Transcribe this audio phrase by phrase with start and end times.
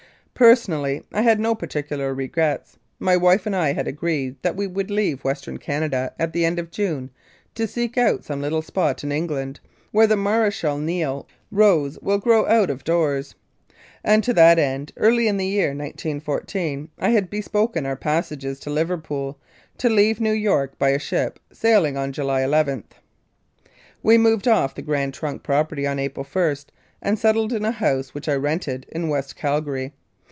[0.33, 4.89] Personally, I had no particular regrets* My wife and I had agreed that we would
[4.89, 7.11] leave Western Canada at the end of June,
[7.53, 9.59] to seek out some little spot in Eng land
[9.91, 13.35] where the Mare*chal Niel rose will grow out of doors,
[14.03, 18.71] and to that end, early in the year 1914, I had bespoken our passages to
[18.71, 19.37] Liverpool,
[19.77, 22.83] to leave New York by a ship sailing on July n.
[24.01, 26.55] We moved off the Grand Trunk property on April i,
[26.99, 29.93] and settled in a house which I rented in West Calgary.